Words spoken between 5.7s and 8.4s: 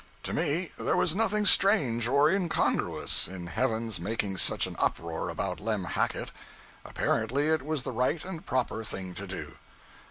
Hackett. Apparently it was the right